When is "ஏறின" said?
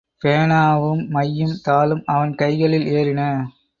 2.85-3.21